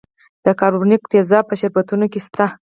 د 0.45 0.47
کاربونیک 0.59 1.01
تیزاب 1.11 1.43
په 1.47 1.55
شربتونو 1.59 2.05
کې 2.11 2.19
شته 2.25 2.45
دی. 2.49 2.53